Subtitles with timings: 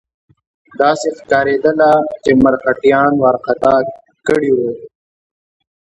[0.79, 1.91] داسې ښکارېدله
[2.23, 3.75] چې مرهټیان وارخطا
[4.27, 4.71] کړي وي.